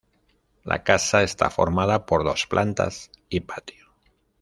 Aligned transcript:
La 0.63 0.81
casa 0.83 1.21
está 1.21 1.51
formada 1.51 2.07
por 2.07 2.23
dos 2.23 2.47
plantas 2.47 3.11
y 3.29 3.41
patio. 3.41 3.93